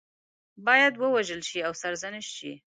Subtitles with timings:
[0.65, 2.53] باید ووژل شي او سرزنش شي.